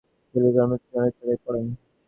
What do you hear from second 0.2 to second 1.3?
তিনি চরমপন্থি রাজনীতিতে